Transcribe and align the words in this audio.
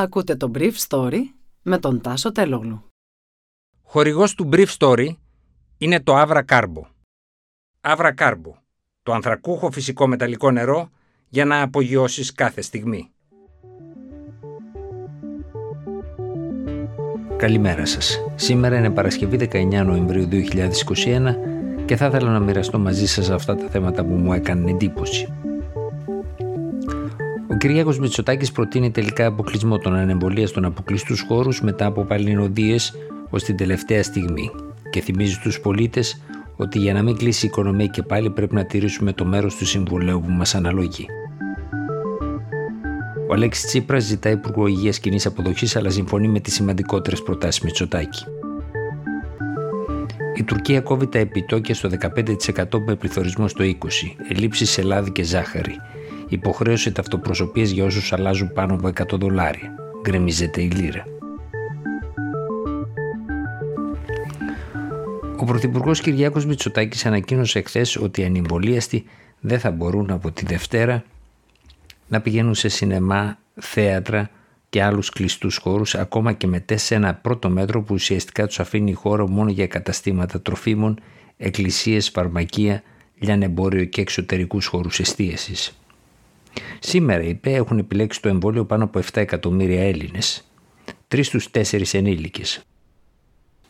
Ακούτε 0.00 0.36
το 0.36 0.50
Brief 0.54 0.72
Story 0.88 1.18
με 1.62 1.78
τον 1.78 2.00
Τάσο 2.00 2.32
Τελόγλου. 2.32 2.84
Χορηγός 3.82 4.34
του 4.34 4.48
Brief 4.52 4.66
Story 4.78 5.08
είναι 5.78 6.00
το 6.00 6.20
Avra 6.20 6.42
Carbo. 6.48 6.82
Avra 7.80 8.14
Carbo, 8.14 8.52
το 9.02 9.12
ανθρακούχο 9.12 9.70
φυσικό 9.70 10.06
μεταλλικό 10.06 10.50
νερό 10.50 10.90
για 11.28 11.44
να 11.44 11.62
απογειώσεις 11.62 12.32
κάθε 12.32 12.60
στιγμή. 12.60 13.10
Καλημέρα 17.36 17.86
σας. 17.86 18.18
Σήμερα 18.34 18.78
είναι 18.78 18.90
Παρασκευή 18.90 19.48
19 19.52 19.84
Νοεμβρίου 19.84 20.28
2021 20.28 21.36
και 21.84 21.96
θα 21.96 22.06
ήθελα 22.06 22.30
να 22.30 22.40
μοιραστώ 22.40 22.78
μαζί 22.78 23.06
σας 23.06 23.30
αυτά 23.30 23.56
τα 23.56 23.68
θέματα 23.68 24.04
που 24.04 24.12
μου 24.12 24.32
έκαναν 24.32 24.68
εντύπωση. 24.68 25.39
Ο 27.50 27.56
Κυριάκος 27.56 27.98
Μητσοτάκης 27.98 28.52
προτείνει 28.52 28.90
τελικά 28.90 29.26
αποκλεισμό 29.26 29.78
των 29.78 29.94
ανεμβολίων 29.94 30.64
αποκλειστούς 30.64 31.24
χώρους 31.28 31.60
μετά 31.60 31.86
από 31.86 32.04
παλινοδίες 32.04 32.94
ως 33.30 33.42
την 33.42 33.56
τελευταία 33.56 34.02
στιγμή 34.02 34.50
και 34.90 35.00
θυμίζει 35.00 35.32
στους 35.32 35.60
πολίτες 35.60 36.20
ότι 36.56 36.78
για 36.78 36.92
να 36.92 37.02
μην 37.02 37.16
κλείσει 37.16 37.46
η 37.46 37.48
οικονομία 37.48 37.86
και 37.86 38.02
πάλι 38.02 38.30
πρέπει 38.30 38.54
να 38.54 38.64
τηρήσουμε 38.64 39.12
το 39.12 39.24
μέρος 39.24 39.56
του 39.56 39.66
συμβουλίου 39.66 40.20
που 40.20 40.30
μας 40.30 40.54
αναλογεί. 40.54 41.06
Ο 43.28 43.32
Αλέξης 43.32 43.66
Τσίπρας 43.66 44.04
ζητάει 44.04 44.32
Υπουργό 44.32 44.66
Υγείας 44.66 44.98
κοινής 44.98 45.26
αποδοχής, 45.26 45.76
αλλά 45.76 45.90
συμφωνεί 45.90 46.28
με 46.28 46.40
τις 46.40 46.54
σημαντικότερες 46.54 47.22
προτάσεις 47.22 47.62
Μητσοτάκη. 47.62 48.24
Η 50.36 50.42
Τουρκία 50.42 50.80
κόβει 50.80 51.06
τα 51.06 51.18
επιτόκια 51.18 51.74
στο 51.74 51.88
15% 51.88 52.80
με 52.86 52.94
πληθωρισμό 52.96 53.48
στο 53.48 53.64
20%, 53.64 53.68
ελλείψεις 54.28 54.70
σε 54.70 54.82
λάδι 54.82 55.10
και 55.10 55.22
ζάχαρη, 55.22 55.76
υποχρέωση 56.34 56.92
ταυτοπροσωπεία 56.92 57.64
για 57.64 57.84
όσους 57.84 58.12
αλλάζουν 58.12 58.52
πάνω 58.52 58.74
από 58.74 58.88
100 58.88 59.18
δολάρια. 59.18 59.74
Γκρεμίζεται 60.02 60.62
η 60.62 60.70
λίρα. 60.70 61.04
Ο 65.36 65.44
Πρωθυπουργός 65.44 66.00
Κυριάκος 66.00 66.46
Μητσοτάκης 66.46 67.06
ανακοίνωσε 67.06 67.58
εχθές 67.58 67.96
ότι 67.96 68.20
οι 68.20 68.24
ανυμβολίαστοι 68.24 69.04
δεν 69.40 69.58
θα 69.58 69.70
μπορούν 69.70 70.10
από 70.10 70.30
τη 70.30 70.46
Δευτέρα 70.46 71.04
να 72.08 72.20
πηγαίνουν 72.20 72.54
σε 72.54 72.68
σινεμά, 72.68 73.38
θέατρα 73.54 74.30
και 74.68 74.82
άλλους 74.82 75.10
κλειστούς 75.10 75.56
χώρους 75.56 75.94
ακόμα 75.94 76.32
και 76.32 76.46
μετά 76.46 76.76
σε 76.76 76.94
ένα 76.94 77.14
πρώτο 77.14 77.50
μέτρο 77.50 77.82
που 77.82 77.94
ουσιαστικά 77.94 78.46
τους 78.46 78.60
αφήνει 78.60 78.92
χώρο 78.92 79.28
μόνο 79.28 79.50
για 79.50 79.66
καταστήματα 79.66 80.40
τροφίμων, 80.40 81.00
εκκλησίες, 81.36 82.10
φαρμακεία, 82.10 82.82
λιανεμπόριο 83.18 83.84
και 83.84 84.00
εξωτερικούς 84.00 84.66
χώρους 84.66 85.00
εστίασης. 85.00 85.80
Σήμερα 86.78 87.22
οι 87.22 87.34
ΠΕ 87.34 87.54
έχουν 87.54 87.78
επιλέξει 87.78 88.22
το 88.22 88.28
εμβόλιο 88.28 88.64
πάνω 88.64 88.84
από 88.84 88.98
7 88.98 89.02
εκατομμύρια 89.12 89.82
Έλληνες, 89.82 90.50
3 91.08 91.22
στους 91.22 91.50
4 91.50 91.94
ενήλικες. 91.94 92.62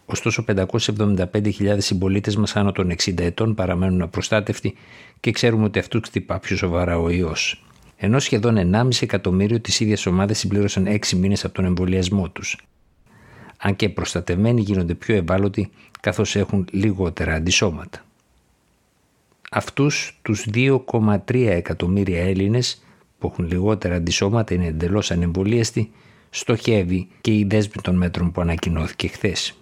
Ωστόσο 0.05 0.45
575.000 0.47 1.77
συμπολίτες 1.79 2.37
μας 2.37 2.57
άνω 2.57 2.73
των 2.73 2.91
60 2.91 3.23
ετών 3.23 3.55
παραμένουν 3.55 4.03
απροστάτευτοι 4.03 4.75
και 5.21 5.31
ξέρουμε 5.31 5.65
ότι 5.65 5.79
αυτού 5.79 6.01
χτυπά 6.05 6.39
πιο 6.39 6.57
σοβαρά 6.57 6.99
ο 6.99 7.11
ιός 7.11 7.65
ενώ 8.03 8.19
σχεδόν 8.19 8.71
1,5 8.73 8.89
εκατομμύριο 9.01 9.61
τη 9.61 9.77
ίδια 9.85 9.97
ομάδα 10.13 10.35
συμπλήρωσαν 10.35 10.87
6 10.87 11.17
μήνες 11.17 11.45
από 11.45 11.55
τον 11.55 11.65
εμβολιασμό 11.65 12.31
τους. 12.31 12.57
Αν 13.59 13.77
και 13.77 13.89
προστατευμένοι 13.89 14.61
γίνονται 14.61 14.95
πιο 14.95 15.15
ευάλωτοι 15.15 15.71
καθώς 16.01 16.37
έχουν 16.37 16.67
λιγότερα 16.71 17.35
αντισώματα. 17.35 18.05
Αυτούς 19.53 20.19
τους 20.23 20.47
2,3 20.55 21.47
εκατομμύρια 21.47 22.23
Έλληνες 22.23 22.83
που 23.19 23.31
έχουν 23.33 23.47
λιγότερα 23.47 23.95
αντισώματα 23.95 24.55
είναι 24.55 24.67
εντελώς 24.67 25.11
ανεμβολίαστοι, 25.11 25.91
στοχεύει 26.31 27.09
και 27.21 27.33
η 27.33 27.45
δέσμη 27.45 27.83
των 27.83 27.97
μέτρων 27.97 28.33
που 28.33 28.41
ανακοινώθηκε 28.41 29.09
χθες. 29.09 29.59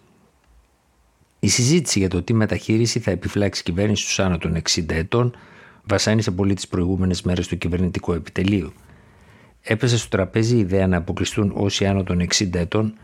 Η 1.41 1.49
συζήτηση 1.49 1.99
για 1.99 2.09
το 2.09 2.23
τι 2.23 2.35
μεταχείριση 2.35 2.99
θα 2.99 3.11
επιφυλάξει 3.11 3.61
η 3.61 3.65
κυβέρνηση 3.65 4.11
στου 4.11 4.23
άνω 4.23 4.39
των 4.39 4.63
60 4.71 4.91
ετών 4.91 5.37
βασάνισε 5.85 6.31
πολύ 6.31 6.55
τις 6.55 6.69
προηγούμενες 6.69 7.23
μέρες 7.23 7.47
του 7.47 7.59
κυβερνητικού 7.59 8.13
επιτελείου. 8.13 8.73
Έπεσε 9.63 9.99
στο 9.99 10.09
τραπέζι 10.09 10.57
η 10.57 10.59
ιδέα 10.59 10.87
να 10.87 10.97
αποκλειστούν 10.97 11.53
όσοι 11.55 11.87
άνω 11.87 12.03
των 12.03 12.27
60 12.35 12.55
ετών 12.55 12.95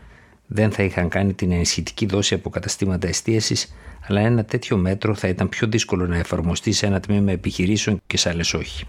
δεν 0.47 0.71
θα 0.71 0.83
είχαν 0.83 1.09
κάνει 1.09 1.33
την 1.33 1.51
ενισχυτική 1.51 2.05
δόση 2.05 2.33
από 2.33 2.49
καταστήματα 2.49 3.07
εστίασης, 3.07 3.73
αλλά 4.07 4.21
ένα 4.21 4.45
τέτοιο 4.45 4.77
μέτρο 4.77 5.15
θα 5.15 5.27
ήταν 5.27 5.49
πιο 5.49 5.67
δύσκολο 5.67 6.07
να 6.07 6.17
εφαρμοστεί 6.17 6.71
σε 6.71 6.85
ένα 6.85 6.99
τμήμα 6.99 7.31
επιχειρήσεων 7.31 8.01
και 8.07 8.17
σε 8.17 8.29
άλλες 8.29 8.53
όχι. 8.53 8.85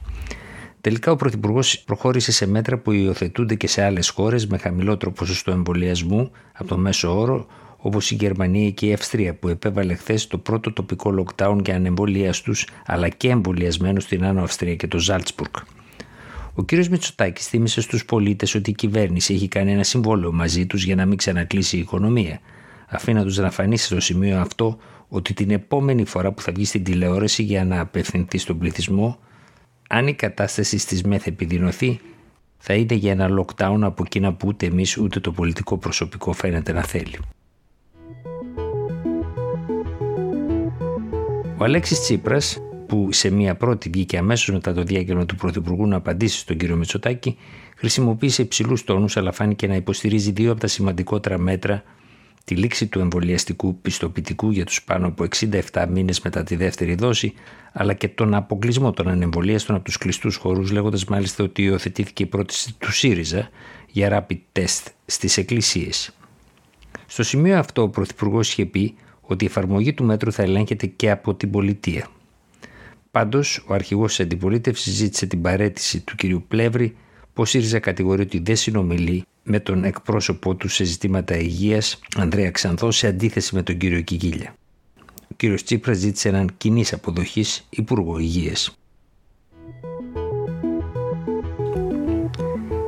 Τελικά, 0.81 1.13
ο 1.13 1.17
Πρωθυπουργός 1.17 1.79
προχώρησε 1.79 2.33
σε 2.33 2.47
μέτρα 2.47 2.79
που 2.79 2.93
υιοθετούνται 2.93 3.55
και 3.55 3.67
σε 3.67 3.83
άλλες 3.83 4.09
χώρες 4.09 4.47
με 4.47 4.59
χαμηλότερο 4.59 5.13
ποσοστό 5.13 5.51
εμβολιασμού 5.51 6.31
από 6.53 6.69
το 6.69 6.77
μέσο 6.77 7.21
όρο, 7.21 7.47
όπως 7.77 8.11
η 8.11 8.15
Γερμανία 8.15 8.71
και 8.71 8.87
η 8.87 8.93
Αυστρία 8.93 9.35
που 9.35 9.49
επέβαλε 9.49 9.95
χθες 9.95 10.27
το 10.27 10.39
πρώτο 10.39 10.73
τοπικό 10.73 11.15
lockdown 11.19 11.59
για 11.65 11.75
ανεμβολίαστου 11.75 12.53
αλλά 12.87 13.09
και 13.09 13.29
εμβολιασμένους 13.29 14.03
στην 14.03 14.25
Άνω 14.25 14.43
Αυστρία 14.43 14.75
και 14.75 14.87
το 14.87 14.99
Ζάλτσμπουργκ. 14.99 15.55
Ο 16.59 16.63
κ. 16.65 16.73
Μητσοτάκης 16.73 17.47
θύμισε 17.47 17.81
στους 17.81 18.05
πολίτες 18.05 18.55
ότι 18.55 18.71
η 18.71 18.75
κυβέρνηση 18.75 19.35
έχει 19.35 19.49
κάνει 19.49 19.73
ένα 19.73 19.83
συμβόλαιο 19.83 20.33
μαζί 20.33 20.67
τους 20.67 20.85
για 20.85 20.95
να 20.95 21.07
μην 21.07 21.17
ξανακλείσει 21.17 21.77
η 21.77 21.81
οικονομία, 21.81 22.41
αφήνοντας 22.89 23.37
να 23.37 23.51
φανεί 23.51 23.77
στο 23.77 24.01
σημείο 24.01 24.39
αυτό 24.39 24.79
ότι 25.09 25.35
την 25.35 25.51
επόμενη 25.51 26.05
φορά 26.05 26.33
που 26.33 26.43
θα 26.43 26.53
βγει 26.53 26.65
στην 26.65 26.85
τηλεόραση 26.85 27.43
για 27.43 27.65
να 27.65 27.81
απευθυνθεί 27.81 28.39
στον 28.39 28.59
πληθυσμό, 28.59 29.19
αν 29.89 30.07
η 30.07 30.15
κατάσταση 30.15 30.79
στις 30.79 31.03
ΜΕΘ 31.03 31.27
επιδεινωθεί, 31.27 32.01
θα 32.59 32.75
είναι 32.75 32.95
για 32.95 33.11
ένα 33.11 33.29
lockdown 33.41 33.79
από 33.83 34.03
εκείνα 34.07 34.33
που 34.33 34.49
ούτε 34.49 34.67
εμείς 34.67 34.97
ούτε 34.97 35.21
το 35.21 35.33
πολιτικό 35.33 35.79
προσωπικό 35.79 36.33
φαίνεται 36.33 36.73
να 36.73 36.83
θέλει. 36.83 37.19
Ο 41.59 41.65
Αλέξης 41.65 42.01
Τσίπρας, 42.01 42.59
που 42.87 43.09
σε 43.13 43.31
μία 43.31 43.55
πρώτη 43.55 43.89
βγήκε 43.89 44.19
αμέσως 44.19 44.55
μετά 44.55 44.75
το 44.75 44.83
διάγγελμα 44.83 45.27
του 45.27 45.35
Πρωθυπουργού 45.35 45.87
να 45.87 45.97
απαντήσει 45.97 46.39
στον 46.39 46.57
κύριο 46.57 46.77
Μητσοτάκη, 46.77 47.37
χρησιμοποίησε 47.77 48.43
υψηλούς 48.43 48.85
τόνους 48.85 49.17
αλλά 49.17 49.33
φάνηκε 49.33 49.67
να 49.67 49.75
υποστηρίζει 49.75 50.31
δύο 50.31 50.51
από 50.51 50.61
τα 50.61 50.67
σημαντικότερα 50.67 51.39
μέτρα 51.39 51.83
τη 52.47 52.55
λήξη 52.55 52.87
του 52.87 52.99
εμβολιαστικού 52.99 53.81
πιστοποιητικού 53.81 54.51
για 54.51 54.65
τους 54.65 54.83
πάνω 54.83 55.07
από 55.07 55.25
67 55.73 55.87
μήνες 55.89 56.21
μετά 56.21 56.43
τη 56.43 56.57
δεύτερη 56.57 56.95
δόση, 56.95 57.33
αλλά 57.73 57.93
και 57.93 58.09
τον 58.09 58.35
αποκλεισμό 58.35 58.93
των 58.93 59.09
ανεμβολίαστων 59.09 59.77
από 59.77 59.85
τους 59.85 59.99
κλειστούς 59.99 60.37
χώρους, 60.37 60.71
λέγοντας 60.71 61.05
μάλιστα 61.05 61.45
ότι 61.45 61.63
υιοθετήθηκε 61.63 62.23
η 62.23 62.27
πρόταση 62.27 62.75
του 62.79 62.93
ΣΥΡΙΖΑ 62.93 63.49
για 63.91 64.27
rapid 64.29 64.39
test 64.53 64.87
στις 65.07 65.37
εκκλησίες. 65.37 66.15
Στο 67.07 67.23
σημείο 67.23 67.59
αυτό, 67.59 67.83
ο 67.83 67.89
Πρωθυπουργός 67.89 68.51
είχε 68.51 68.65
πει 68.65 68.95
ότι 69.21 69.45
η 69.45 69.47
εφαρμογή 69.47 69.95
του 69.95 70.05
μέτρου 70.05 70.33
θα 70.33 70.43
ελέγχεται 70.43 70.87
και 70.87 71.11
από 71.11 71.35
την 71.35 71.51
πολιτεία. 71.51 72.09
Πάντως, 73.17 73.65
ο 73.67 73.75
αρχηγός 73.75 74.09
της 74.09 74.21
αντιπολίτευσης 74.21 74.93
ζήτησε 74.95 75.27
την 75.27 75.43
παρέτηση 75.43 76.01
του 76.01 76.15
κ. 76.17 76.49
Πλεύρη, 76.49 76.97
που 77.33 77.43
ο 77.43 77.45
ΣΥΡΙΖΑ 77.45 77.79
κατηγορεί 77.79 78.23
ότι 78.23 78.39
δεν 78.39 78.57
συνομιλεί 78.57 79.25
με 79.43 79.61
τον 79.61 79.85
εκπρόσωπό 79.85 80.55
του 80.55 80.69
σε 80.69 80.85
ζητήματα 80.85 81.37
υγείας, 81.37 81.99
Ανδρέα 82.17 82.51
Ξανθό, 82.51 82.91
σε 82.91 83.07
αντίθεση 83.07 83.55
με 83.55 83.63
τον 83.63 83.77
κύριο 83.77 84.01
Κιγίλια. 84.01 84.55
Ο 85.23 85.35
κ. 85.37 85.63
Τσίπρας 85.65 85.97
ζήτησε 85.97 86.29
έναν 86.29 86.51
κοινής 86.57 86.93
αποδοχής 86.93 87.67
Υπουργό 87.71 88.19
Υγείας. 88.19 88.79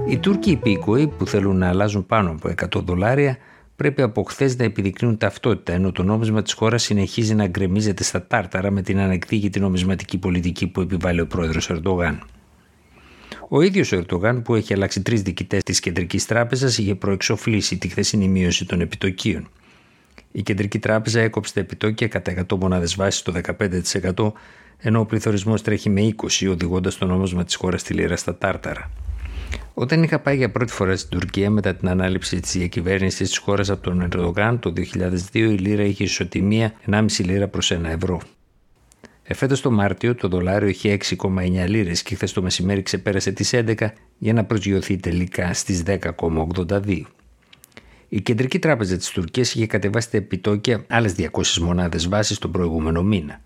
Οι 0.08 0.18
Τούρκοι 0.18 0.50
υπήκοοι 0.50 1.06
που 1.06 1.26
θέλουν 1.26 1.56
να 1.56 1.68
αλλάζουν 1.68 2.06
πάνω 2.06 2.30
από 2.30 2.48
100 2.76 2.82
δολάρια 2.84 3.38
πρέπει 3.78 4.02
από 4.02 4.22
χθες 4.22 4.56
να 4.56 4.64
επιδεικνύουν 4.64 5.18
ταυτότητα, 5.18 5.72
ενώ 5.72 5.92
το 5.92 6.02
νόμισμα 6.02 6.42
της 6.42 6.52
χώρας 6.52 6.82
συνεχίζει 6.82 7.34
να 7.34 7.46
γκρεμίζεται 7.46 8.02
στα 8.02 8.26
τάρταρα 8.26 8.70
με 8.70 8.82
την 8.82 8.98
ανεκτήγητη 8.98 9.60
νομισματική 9.60 10.18
πολιτική 10.18 10.66
που 10.66 10.80
επιβάλλει 10.80 11.20
ο 11.20 11.26
πρόεδρος 11.26 11.70
Ερντογάν. 11.70 12.22
Ο 13.48 13.60
ίδιος 13.60 13.92
ο 13.92 13.96
Ερντογάν, 13.96 14.42
που 14.42 14.54
έχει 14.54 14.72
αλλάξει 14.74 15.02
τρεις 15.02 15.22
διοικητές 15.22 15.62
της 15.62 15.80
Κεντρικής 15.80 16.26
Τράπεζας, 16.26 16.78
είχε 16.78 16.94
προεξοφλήσει 16.94 17.78
τη 17.78 17.88
χθεσινή 17.88 18.28
μείωση 18.28 18.64
των 18.64 18.80
επιτοκίων. 18.80 19.48
Η 20.32 20.42
Κεντρική 20.42 20.78
Τράπεζα 20.78 21.20
έκοψε 21.20 21.54
τα 21.54 21.60
επιτόκια 21.60 22.08
κατά 22.08 22.46
100 22.48 22.58
μονάδες 22.58 22.94
βάσης 22.96 23.20
στο 23.20 23.32
15%, 23.32 24.32
ενώ 24.78 25.00
ο 25.00 25.04
πληθωρισμός 25.04 25.62
τρέχει 25.62 25.90
με 25.90 26.00
20, 26.00 26.48
οδηγώντας 26.50 26.96
το 26.96 27.06
νόμισμα 27.06 27.44
της 27.44 27.54
χώρας 27.54 27.80
στη 27.80 27.94
λίρα 27.94 28.16
στα 28.16 28.38
τάρταρα. 28.38 28.90
Όταν 29.74 30.02
είχα 30.02 30.18
πάει 30.18 30.36
για 30.36 30.50
πρώτη 30.50 30.72
φορά 30.72 30.96
στην 30.96 31.10
Τουρκία 31.10 31.50
μετά 31.50 31.74
την 31.74 31.88
ανάληψη 31.88 32.40
της 32.40 32.52
διακυβέρνησης 32.52 33.28
της 33.28 33.38
χώρας 33.38 33.70
από 33.70 33.82
τον 33.82 34.02
Ερντογάν 34.02 34.58
το 34.58 34.72
2002, 34.72 35.16
η 35.32 35.40
λίρα 35.40 35.82
είχε 35.82 36.04
ισοτιμία 36.04 36.72
1,5 36.90 37.06
λίρα 37.18 37.48
προς 37.48 37.72
1 37.72 37.84
ευρώ. 37.84 38.20
Εφέτος 39.22 39.60
το 39.60 39.70
Μάρτιο 39.70 40.14
το 40.14 40.28
δολάριο 40.28 40.68
είχε 40.68 40.96
6,9 41.18 41.68
λίρες 41.68 42.02
και 42.02 42.14
χθες 42.14 42.32
το 42.32 42.42
μεσημέρι 42.42 42.82
ξεπέρασε 42.82 43.32
τις 43.32 43.50
11 43.54 43.74
για 44.18 44.32
να 44.32 44.44
προσγειωθεί 44.44 44.96
τελικά 44.96 45.54
στις 45.54 45.82
10,82. 45.86 47.02
Η 48.08 48.20
Κεντρική 48.20 48.58
Τράπεζα 48.58 48.96
της 48.96 49.10
Τουρκίας 49.10 49.54
είχε 49.54 49.66
κατεβάσει 49.66 50.10
τα 50.10 50.16
επιτόκια 50.16 50.84
άλλες 50.88 51.14
200 51.14 51.58
μονάδες 51.60 52.08
βάσης 52.08 52.38
τον 52.38 52.52
προηγούμενο 52.52 53.02
μήνα. 53.02 53.40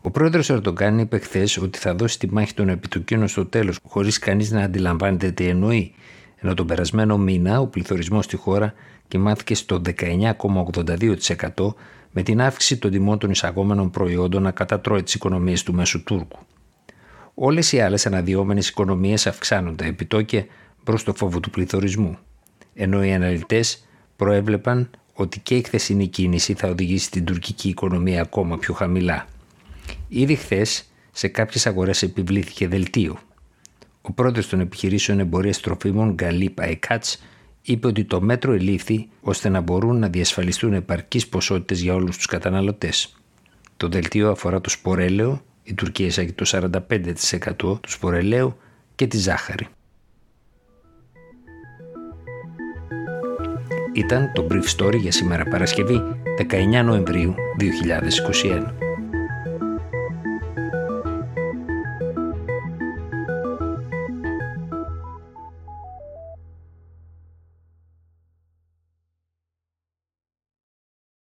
Ο 0.00 0.10
πρόεδρος 0.10 0.50
Ερντογκάν 0.50 0.98
είπε 0.98 1.18
χθες 1.18 1.56
ότι 1.56 1.78
θα 1.78 1.94
δώσει 1.94 2.18
τη 2.18 2.32
μάχη 2.32 2.54
των 2.54 2.68
επιτοκίων 2.68 3.28
στο 3.28 3.46
τέλος, 3.46 3.78
χωρίς 3.88 4.18
κανείς 4.18 4.50
να 4.50 4.62
αντιλαμβάνεται 4.62 5.30
τι 5.30 5.46
εννοεί, 5.48 5.94
ενώ 6.36 6.54
τον 6.54 6.66
περασμένο 6.66 7.18
μήνα 7.18 7.60
ο 7.60 7.66
πληθωρισμός 7.66 8.24
στη 8.24 8.36
χώρα 8.36 8.74
κοιμάθηκε 9.08 9.54
στο 9.54 9.82
19,82% 9.84 11.74
με 12.10 12.22
την 12.22 12.40
αύξηση 12.40 12.76
των 12.76 12.90
τιμών 12.90 13.18
των 13.18 13.30
εισαγόμενων 13.30 13.90
προϊόντων 13.90 14.42
να 14.42 14.50
κατατρώει 14.50 15.02
τις 15.02 15.14
οικονομίες 15.14 15.62
του 15.62 15.74
μέσου 15.74 16.02
Τούρκου. 16.04 16.38
Όλες 17.34 17.72
οι 17.72 17.80
άλλες 17.80 18.06
αναδυόμενες 18.06 18.68
οικονομίες 18.68 19.26
αυξάνουν 19.26 19.76
τα 19.76 19.84
επιτόκια 19.84 20.46
προς 20.84 21.04
το 21.04 21.14
φόβο 21.14 21.40
του 21.40 21.50
πληθωρισμού, 21.50 22.18
ενώ 22.74 23.04
οι 23.04 23.12
αναλυτές 23.12 23.88
προέβλεπαν 24.16 24.90
ότι 25.12 25.40
και 25.40 25.56
η 25.56 25.62
χθεσινή 25.62 26.06
κίνηση 26.06 26.54
θα 26.54 26.68
οδηγήσει 26.68 27.10
την 27.10 27.24
τουρκική 27.24 27.68
οικονομία 27.68 28.20
ακόμα 28.20 28.58
πιο 28.58 28.74
χαμηλά. 28.74 29.26
Ήδη 30.08 30.34
χθες 30.34 30.84
σε 31.12 31.28
κάποιες 31.28 31.66
αγορές 31.66 32.02
επιβλήθηκε 32.02 32.68
δελτίο. 32.68 33.18
Ο 34.00 34.12
πρόεδρος 34.12 34.48
των 34.48 34.60
επιχειρήσεων 34.60 35.18
εμπορίας 35.18 35.60
τροφίμων 35.60 36.14
Γκαλί 36.14 36.50
Παϊκάτς 36.50 37.22
είπε 37.62 37.86
ότι 37.86 38.04
το 38.04 38.20
μέτρο 38.20 38.52
ελήφθη 38.52 39.08
ώστε 39.20 39.48
να 39.48 39.60
μπορούν 39.60 39.98
να 39.98 40.08
διασφαλιστούν 40.08 40.72
επαρκείς 40.72 41.28
ποσότητες 41.28 41.80
για 41.80 41.94
όλους 41.94 42.16
τους 42.16 42.26
καταναλωτές. 42.26 43.16
Το 43.76 43.88
δελτίο 43.88 44.30
αφορά 44.30 44.60
το 44.60 44.70
σπορέλαιο, 44.70 45.42
η 45.62 45.74
Τουρκία 45.74 46.06
εισάγει 46.06 46.32
το 46.32 46.44
45% 46.44 47.56
του 47.56 47.90
σπορελαίου 47.90 48.56
και 48.94 49.06
τη 49.06 49.18
ζάχαρη. 49.18 49.66
Ήταν 53.92 54.32
το 54.34 54.46
Brief 54.50 54.76
Story 54.76 54.96
για 54.96 55.12
σήμερα 55.12 55.44
Παρασκευή 55.44 56.02
19 56.38 56.84
Νοεμβρίου 56.84 57.34
2021. 58.42 58.87